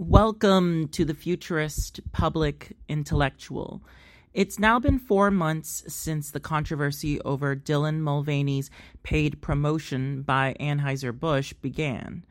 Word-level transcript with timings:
Welcome 0.00 0.86
to 0.90 1.04
the 1.04 1.12
futurist 1.12 2.00
public 2.12 2.76
intellectual. 2.88 3.82
It's 4.32 4.56
now 4.56 4.78
been 4.78 5.00
four 5.00 5.32
months 5.32 5.82
since 5.88 6.30
the 6.30 6.38
controversy 6.38 7.20
over 7.22 7.56
Dylan 7.56 7.98
Mulvaney's 7.98 8.70
paid 9.02 9.42
promotion 9.42 10.22
by 10.22 10.54
Anheuser-Busch 10.60 11.54
began. 11.54 12.24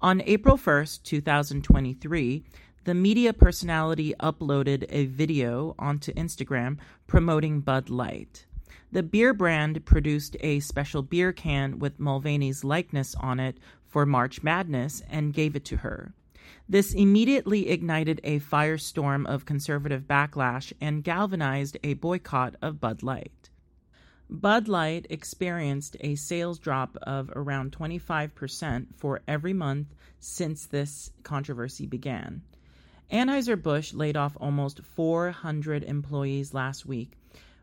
On 0.00 0.22
April 0.22 0.56
1st, 0.56 1.02
2023, 1.02 2.44
the 2.84 2.94
media 2.94 3.34
personality 3.34 4.14
uploaded 4.18 4.86
a 4.88 5.04
video 5.04 5.74
onto 5.78 6.14
Instagram 6.14 6.78
promoting 7.06 7.60
Bud 7.60 7.90
Light. 7.90 8.46
The 8.90 9.02
beer 9.02 9.34
brand 9.34 9.84
produced 9.84 10.34
a 10.40 10.60
special 10.60 11.02
beer 11.02 11.34
can 11.34 11.78
with 11.78 12.00
Mulvaney's 12.00 12.64
likeness 12.64 13.14
on 13.16 13.38
it 13.38 13.58
for 13.86 14.06
March 14.06 14.42
Madness 14.42 15.02
and 15.10 15.34
gave 15.34 15.54
it 15.54 15.66
to 15.66 15.76
her. 15.76 16.14
This 16.68 16.94
immediately 16.94 17.68
ignited 17.68 18.20
a 18.24 18.40
firestorm 18.40 19.26
of 19.26 19.44
conservative 19.44 20.02
backlash 20.02 20.72
and 20.80 21.04
galvanized 21.04 21.78
a 21.82 21.94
boycott 21.94 22.56
of 22.62 22.80
Bud 22.80 23.02
Light. 23.02 23.50
Bud 24.30 24.66
Light 24.66 25.06
experienced 25.10 25.96
a 26.00 26.14
sales 26.14 26.58
drop 26.58 26.96
of 27.02 27.30
around 27.36 27.72
25% 27.72 28.94
for 28.96 29.20
every 29.28 29.52
month 29.52 29.94
since 30.20 30.66
this 30.66 31.10
controversy 31.22 31.86
began. 31.86 32.42
Anheuser-Busch 33.10 33.92
laid 33.92 34.16
off 34.16 34.36
almost 34.40 34.82
400 34.82 35.84
employees 35.84 36.54
last 36.54 36.86
week, 36.86 37.12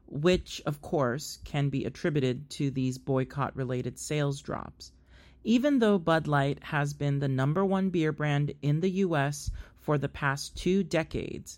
which, 0.05 0.61
of 0.65 0.79
course, 0.81 1.39
can 1.43 1.69
be 1.69 1.85
attributed 1.85 2.49
to 2.51 2.69
these 2.69 2.99
boycott 2.99 3.55
related 3.55 3.97
sales 3.97 4.39
drops. 4.41 4.91
Even 5.49 5.79
though 5.79 5.97
Bud 5.97 6.27
Light 6.27 6.63
has 6.65 6.93
been 6.93 7.17
the 7.17 7.27
number 7.27 7.65
one 7.65 7.89
beer 7.89 8.11
brand 8.11 8.53
in 8.61 8.81
the 8.81 8.91
U.S. 9.07 9.49
for 9.79 9.97
the 9.97 10.07
past 10.07 10.55
two 10.55 10.83
decades, 10.83 11.57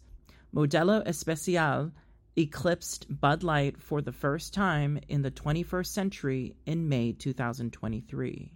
Modelo 0.56 1.04
Especial 1.06 1.92
eclipsed 2.38 3.06
Bud 3.10 3.44
Light 3.44 3.82
for 3.82 4.02
the 4.02 4.14
first 4.14 4.54
time 4.54 4.98
in 5.10 5.24
the 5.24 5.30
21st 5.30 5.88
century 5.88 6.56
in 6.66 6.88
May 6.88 7.12
2023. 7.12 8.54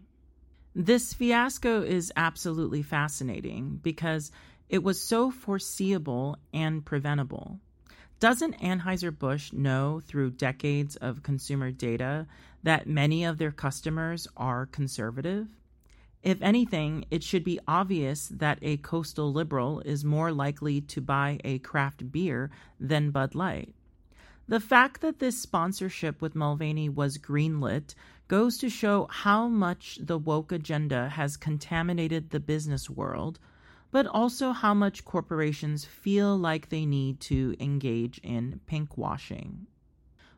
This 0.74 1.14
fiasco 1.14 1.82
is 1.82 2.14
absolutely 2.16 2.82
fascinating 2.82 3.82
because 3.84 4.32
it 4.70 4.84
was 4.84 5.02
so 5.02 5.32
foreseeable 5.32 6.38
and 6.54 6.86
preventable. 6.86 7.60
Doesn't 8.20 8.60
Anheuser-Busch 8.60 9.52
know 9.52 10.02
through 10.06 10.32
decades 10.32 10.96
of 10.96 11.22
consumer 11.22 11.72
data 11.72 12.28
that 12.64 12.88
many 12.88 13.26
of 13.26 13.38
their 13.38 13.52
customers 13.52 14.28
are 14.38 14.66
conservative? 14.68 15.48
If 16.24 16.42
anything, 16.42 17.06
it 17.12 17.24
should 17.24 17.44
be 17.44 17.60
obvious 17.68 18.30
that 18.30 18.58
a 18.62 18.78
coastal 18.78 19.34
liberal 19.34 19.82
is 19.82 20.06
more 20.06 20.32
likely 20.32 20.82
to 20.82 21.02
buy 21.02 21.40
a 21.44 21.60
craft 21.60 22.12
beer 22.12 22.50
than 22.80 23.12
Bud 23.12 23.36
Light. 23.36 23.76
The 24.48 24.60
fact 24.60 25.02
that 25.02 25.20
this 25.20 25.42
sponsorship 25.42 26.22
with 26.22 26.36
Mulvaney 26.36 26.88
was 26.88 27.18
greenlit 27.18 27.96
goes 28.28 28.58
to 28.60 28.70
show 28.70 29.08
how 29.12 29.48
much 29.48 30.00
the 30.02 30.18
woke 30.18 30.52
agenda 30.52 31.10
has 31.10 31.36
contaminated 31.36 32.30
the 32.30 32.40
business 32.40 32.90
world 32.90 33.40
but 33.96 34.08
also 34.08 34.52
how 34.52 34.74
much 34.74 35.06
corporations 35.06 35.86
feel 35.86 36.38
like 36.38 36.68
they 36.68 36.86
need 36.86 37.18
to 37.22 37.56
engage 37.62 38.18
in 38.18 38.60
pinkwashing. 38.68 39.68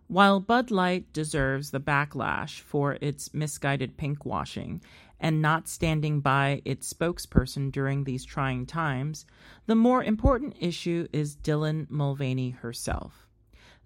While 0.05 0.39
Bud 0.39 0.69
Light 0.69 1.11
deserves 1.11 1.72
the 1.72 1.80
backlash 1.80 2.59
for 2.59 3.00
its 3.02 3.33
misguided 3.33 3.97
pinkwashing 3.97 4.83
and 5.19 5.41
not 5.41 5.67
standing 5.67 6.19
by 6.19 6.61
its 6.66 6.94
spokesperson 6.94 7.72
during 7.72 8.03
these 8.03 8.23
trying 8.23 8.67
times, 8.67 9.25
the 9.66 9.73
more 9.73 10.03
important 10.03 10.55
issue 10.59 11.08
is 11.11 11.35
Dylan 11.35 11.89
Mulvaney 11.89 12.52
herself. 12.52 13.28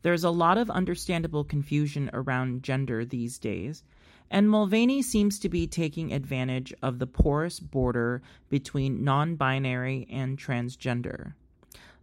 There's 0.02 0.26
a 0.26 0.32
lot 0.32 0.58
of 0.58 0.70
understandable 0.70 1.46
confusion 1.46 2.10
around 2.12 2.64
gender 2.64 3.06
these 3.06 3.40
days, 3.40 3.84
and 4.32 4.50
Mulvaney 4.50 5.02
seems 5.02 5.38
to 5.40 5.50
be 5.50 5.68
taking 5.68 6.14
advantage 6.14 6.74
of 6.82 7.00
the 7.00 7.06
porous 7.06 7.60
border 7.60 8.22
between 8.50 9.04
non 9.04 9.36
binary 9.36 10.08
and 10.10 10.38
transgender. 10.38 11.34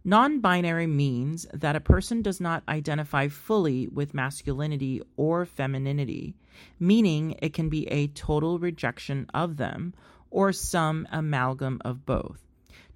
Non 0.05 0.39
binary 0.39 0.85
means 0.85 1.47
that 1.53 1.75
a 1.75 1.81
person 1.81 2.21
does 2.21 2.39
not 2.39 2.63
identify 2.69 3.27
fully 3.27 3.87
with 3.87 4.13
masculinity 4.13 5.01
or 5.17 5.43
femininity, 5.43 6.35
meaning 6.79 7.35
it 7.41 7.53
can 7.53 7.67
be 7.67 7.87
a 7.87 8.07
total 8.07 8.59
rejection 8.59 9.25
of 9.33 9.57
them 9.57 9.95
or 10.29 10.53
some 10.53 11.07
amalgam 11.11 11.81
of 11.83 12.05
both. 12.05 12.45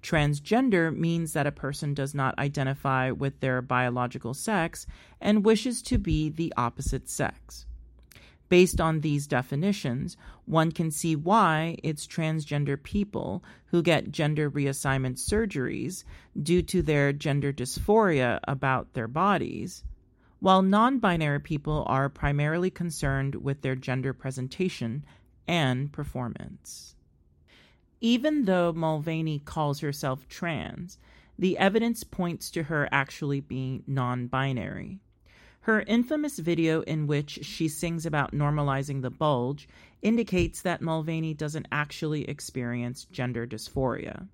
Transgender 0.00 0.96
means 0.96 1.32
that 1.32 1.46
a 1.46 1.52
person 1.52 1.92
does 1.92 2.14
not 2.14 2.38
identify 2.38 3.10
with 3.10 3.40
their 3.40 3.60
biological 3.60 4.32
sex 4.32 4.86
and 5.20 5.44
wishes 5.44 5.82
to 5.82 5.98
be 5.98 6.28
the 6.28 6.52
opposite 6.56 7.08
sex. 7.08 7.66
Based 8.54 8.80
on 8.80 9.00
these 9.00 9.26
definitions, 9.26 10.16
one 10.44 10.70
can 10.70 10.92
see 10.92 11.16
why 11.16 11.76
it's 11.82 12.06
transgender 12.06 12.80
people 12.80 13.42
who 13.72 13.82
get 13.82 14.12
gender 14.12 14.48
reassignment 14.48 15.18
surgeries 15.18 16.04
due 16.40 16.62
to 16.62 16.80
their 16.80 17.12
gender 17.12 17.52
dysphoria 17.52 18.38
about 18.46 18.92
their 18.92 19.08
bodies, 19.08 19.82
while 20.38 20.62
non 20.62 21.00
binary 21.00 21.40
people 21.40 21.82
are 21.88 22.08
primarily 22.08 22.70
concerned 22.70 23.34
with 23.34 23.62
their 23.62 23.74
gender 23.74 24.12
presentation 24.12 25.04
and 25.48 25.92
performance. 25.92 26.94
Even 28.00 28.44
though 28.44 28.72
Mulvaney 28.72 29.40
calls 29.40 29.80
herself 29.80 30.28
trans, 30.28 31.00
the 31.36 31.58
evidence 31.58 32.04
points 32.04 32.52
to 32.52 32.62
her 32.62 32.88
actually 32.92 33.40
being 33.40 33.82
non 33.88 34.28
binary. 34.28 35.00
Her 35.64 35.80
infamous 35.80 36.38
video, 36.38 36.82
in 36.82 37.06
which 37.06 37.38
she 37.42 37.68
sings 37.68 38.04
about 38.04 38.32
normalizing 38.32 39.00
the 39.00 39.08
bulge, 39.08 39.66
indicates 40.02 40.60
that 40.60 40.82
Mulvaney 40.82 41.32
doesn't 41.32 41.68
actually 41.72 42.28
experience 42.28 43.06
gender 43.06 43.46
dysphoria. 43.46 44.28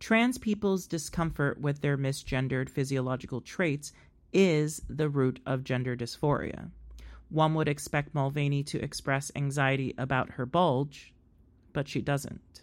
Trans 0.00 0.36
people's 0.36 0.86
discomfort 0.86 1.58
with 1.58 1.80
their 1.80 1.96
misgendered 1.96 2.68
physiological 2.68 3.40
traits 3.40 3.94
is 4.34 4.82
the 4.86 5.08
root 5.08 5.40
of 5.46 5.64
gender 5.64 5.96
dysphoria. 5.96 6.68
One 7.30 7.54
would 7.54 7.68
expect 7.68 8.14
Mulvaney 8.14 8.62
to 8.64 8.84
express 8.84 9.32
anxiety 9.34 9.94
about 9.96 10.32
her 10.32 10.44
bulge, 10.44 11.14
but 11.72 11.88
she 11.88 12.02
doesn't. 12.02 12.60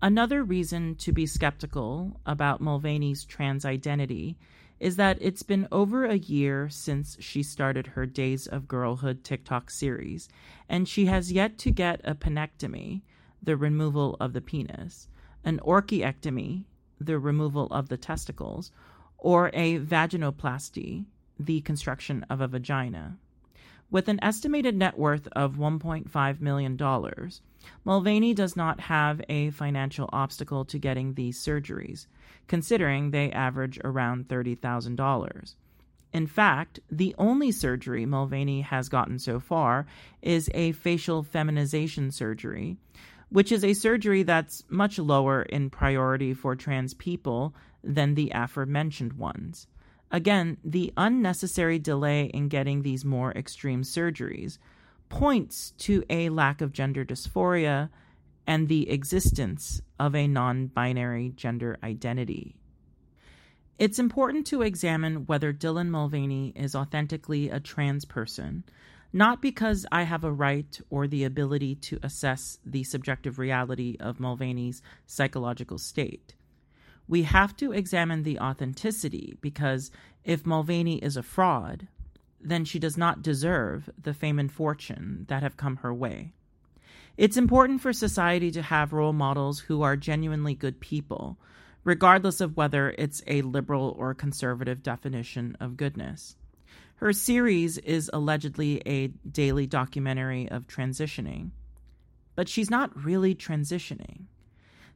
Another 0.00 0.44
reason 0.44 0.94
to 0.94 1.10
be 1.10 1.26
skeptical 1.26 2.20
about 2.24 2.60
Mulvaney's 2.60 3.24
trans 3.24 3.64
identity 3.64 4.36
is 4.80 4.96
that 4.96 5.18
it's 5.20 5.42
been 5.42 5.66
over 5.72 6.04
a 6.04 6.18
year 6.18 6.68
since 6.68 7.16
she 7.20 7.42
started 7.42 7.88
her 7.88 8.06
Days 8.06 8.46
of 8.46 8.68
Girlhood 8.68 9.24
TikTok 9.24 9.70
series, 9.70 10.28
and 10.68 10.88
she 10.88 11.06
has 11.06 11.32
yet 11.32 11.58
to 11.58 11.70
get 11.70 12.00
a 12.04 12.14
penectomy, 12.14 13.02
the 13.42 13.56
removal 13.56 14.16
of 14.20 14.32
the 14.32 14.40
penis, 14.40 15.08
an 15.44 15.60
orchiectomy, 15.64 16.64
the 17.00 17.18
removal 17.18 17.66
of 17.66 17.88
the 17.88 17.96
testicles, 17.96 18.70
or 19.18 19.50
a 19.52 19.78
vaginoplasty, 19.78 21.06
the 21.38 21.60
construction 21.62 22.24
of 22.30 22.40
a 22.40 22.48
vagina. 22.48 23.18
With 23.90 24.08
an 24.08 24.18
estimated 24.22 24.76
net 24.76 24.98
worth 24.98 25.28
of 25.32 25.56
$1.5 25.56 26.40
million, 26.40 26.78
Mulvaney 27.84 28.34
does 28.34 28.54
not 28.54 28.80
have 28.80 29.22
a 29.30 29.50
financial 29.50 30.10
obstacle 30.12 30.66
to 30.66 30.78
getting 30.78 31.14
these 31.14 31.42
surgeries, 31.42 32.06
considering 32.48 33.10
they 33.10 33.32
average 33.32 33.80
around 33.82 34.28
$30,000. 34.28 35.54
In 36.12 36.26
fact, 36.26 36.80
the 36.90 37.14
only 37.16 37.50
surgery 37.50 38.04
Mulvaney 38.04 38.60
has 38.60 38.90
gotten 38.90 39.18
so 39.18 39.40
far 39.40 39.86
is 40.20 40.50
a 40.52 40.72
facial 40.72 41.22
feminization 41.22 42.10
surgery, 42.10 42.76
which 43.30 43.50
is 43.50 43.64
a 43.64 43.74
surgery 43.74 44.22
that's 44.22 44.64
much 44.68 44.98
lower 44.98 45.42
in 45.42 45.70
priority 45.70 46.34
for 46.34 46.54
trans 46.54 46.92
people 46.92 47.54
than 47.82 48.14
the 48.14 48.32
aforementioned 48.34 49.14
ones. 49.14 49.66
Again, 50.10 50.56
the 50.64 50.92
unnecessary 50.96 51.78
delay 51.78 52.26
in 52.26 52.48
getting 52.48 52.82
these 52.82 53.04
more 53.04 53.32
extreme 53.32 53.82
surgeries 53.82 54.58
points 55.08 55.72
to 55.78 56.04
a 56.08 56.28
lack 56.30 56.60
of 56.60 56.72
gender 56.72 57.04
dysphoria 57.04 57.90
and 58.46 58.68
the 58.68 58.90
existence 58.90 59.82
of 60.00 60.14
a 60.14 60.26
non 60.26 60.68
binary 60.68 61.32
gender 61.36 61.76
identity. 61.82 62.56
It's 63.78 63.98
important 63.98 64.46
to 64.48 64.62
examine 64.62 65.26
whether 65.26 65.52
Dylan 65.52 65.88
Mulvaney 65.88 66.52
is 66.56 66.74
authentically 66.74 67.48
a 67.50 67.60
trans 67.60 68.04
person, 68.04 68.64
not 69.12 69.40
because 69.40 69.86
I 69.92 70.02
have 70.02 70.24
a 70.24 70.32
right 70.32 70.80
or 70.90 71.06
the 71.06 71.24
ability 71.24 71.76
to 71.76 72.00
assess 72.02 72.58
the 72.64 72.82
subjective 72.82 73.38
reality 73.38 73.96
of 74.00 74.18
Mulvaney's 74.18 74.82
psychological 75.06 75.78
state 75.78 76.34
we 77.08 77.22
have 77.22 77.56
to 77.56 77.72
examine 77.72 78.22
the 78.22 78.38
authenticity 78.38 79.36
because 79.40 79.90
if 80.24 80.46
Mulvaney 80.46 80.98
is 80.98 81.16
a 81.16 81.22
fraud, 81.22 81.88
then 82.40 82.64
she 82.64 82.78
does 82.78 82.96
not 82.96 83.22
deserve 83.22 83.90
the 84.00 84.14
fame 84.14 84.38
and 84.38 84.52
fortune 84.52 85.24
that 85.28 85.42
have 85.42 85.56
come 85.56 85.76
her 85.76 85.92
way. 85.92 86.32
It's 87.16 87.36
important 87.36 87.80
for 87.80 87.92
society 87.92 88.50
to 88.52 88.62
have 88.62 88.92
role 88.92 89.12
models 89.12 89.58
who 89.58 89.82
are 89.82 89.96
genuinely 89.96 90.54
good 90.54 90.78
people, 90.78 91.38
regardless 91.82 92.40
of 92.40 92.56
whether 92.56 92.94
it's 92.96 93.22
a 93.26 93.42
liberal 93.42 93.96
or 93.98 94.14
conservative 94.14 94.82
definition 94.82 95.56
of 95.58 95.76
goodness. 95.76 96.36
Her 96.96 97.12
series 97.12 97.78
is 97.78 98.10
allegedly 98.12 98.82
a 98.86 99.08
daily 99.08 99.66
documentary 99.66 100.48
of 100.48 100.66
transitioning, 100.66 101.50
but 102.36 102.48
she's 102.48 102.70
not 102.70 103.04
really 103.04 103.34
transitioning. 103.34 104.26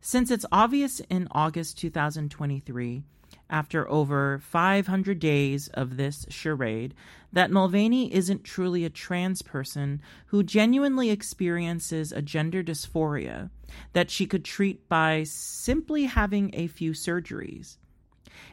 Since 0.04 0.32
it's 0.32 0.44
obvious 0.50 0.98
in 1.08 1.28
August 1.30 1.78
2023 1.78 3.04
after 3.48 3.88
over 3.88 4.40
500 4.40 5.20
days 5.20 5.68
of 5.68 5.96
this 5.96 6.26
charade 6.28 6.92
that 7.32 7.52
Mulvaney 7.52 8.12
isn't 8.12 8.42
truly 8.42 8.84
a 8.84 8.90
trans 8.90 9.42
person 9.42 10.02
who 10.26 10.42
genuinely 10.42 11.10
experiences 11.10 12.10
a 12.10 12.20
gender 12.20 12.64
dysphoria 12.64 13.50
that 13.92 14.10
she 14.10 14.26
could 14.26 14.44
treat 14.44 14.88
by 14.88 15.22
simply 15.22 16.06
having 16.06 16.50
a 16.52 16.66
few 16.66 16.90
surgeries. 16.90 17.76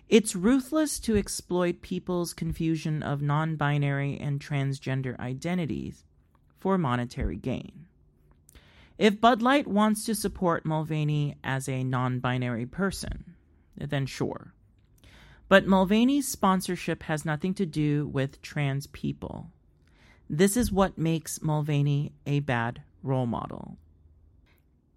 It's 0.08 0.36
ruthless 0.36 1.00
to 1.00 1.18
exploit 1.18 1.82
people's 1.82 2.36
confusion 2.36 3.02
of 3.02 3.24
non 3.24 3.56
binary 3.56 4.20
and 4.20 4.40
transgender 4.40 5.18
identities 5.20 6.06
for 6.60 6.78
monetary 6.78 7.38
gain. 7.38 7.88
If 9.00 9.22
Bud 9.22 9.42
Light 9.42 9.66
wants 9.66 10.06
to 10.06 10.14
support 10.14 10.66
Mulvaney 10.66 11.38
as 11.42 11.70
a 11.70 11.86
non 11.86 12.20
binary 12.20 12.66
person, 12.66 13.34
then 13.78 14.06
sure. 14.06 14.54
But 15.48 15.66
Mulvaney's 15.66 16.28
sponsorship 16.28 17.04
has 17.04 17.24
nothing 17.24 17.54
to 17.56 17.66
do 17.66 18.08
with 18.08 18.42
trans 18.42 18.88
people. 18.88 19.52
This 20.30 20.58
is 20.58 20.70
what 20.70 20.98
makes 20.98 21.42
Mulvaney 21.42 22.12
a 22.28 22.42
bad 22.42 22.84
role 23.02 23.26
model. 23.26 23.78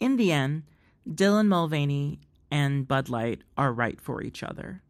In 0.01 0.17
the 0.17 0.33
end, 0.33 0.65
Dylan 1.09 1.47
Mulvaney 1.47 2.19
and 2.51 2.89
Bud 2.89 3.09
Light 3.09 3.43
are 3.57 3.73
right 3.73 4.01
for 4.01 4.21
each 4.21 4.43
other. 4.43 4.83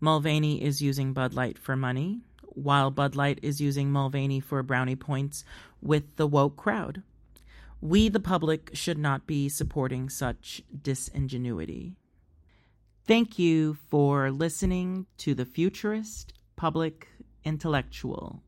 Mulvaney 0.00 0.62
is 0.62 0.82
using 0.82 1.14
Bud 1.14 1.32
Light 1.32 1.58
for 1.58 1.76
money, 1.76 2.20
while 2.42 2.90
Bud 2.90 3.16
Light 3.16 3.38
is 3.42 3.58
using 3.58 3.90
Mulvaney 3.90 4.38
for 4.38 4.62
brownie 4.62 4.96
points 4.96 5.44
with 5.80 6.16
the 6.16 6.26
woke 6.26 6.56
crowd. 6.56 7.02
We, 7.84 8.08
the 8.08 8.18
public, 8.18 8.70
should 8.72 8.96
not 8.96 9.26
be 9.26 9.50
supporting 9.50 10.08
such 10.08 10.62
disingenuity. 10.80 11.98
Thank 13.06 13.38
you 13.38 13.74
for 13.74 14.30
listening 14.30 15.04
to 15.18 15.34
the 15.34 15.44
Futurist 15.44 16.32
Public 16.56 17.08
Intellectual. 17.44 18.42